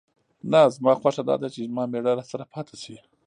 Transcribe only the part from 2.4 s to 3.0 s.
پاتې شي.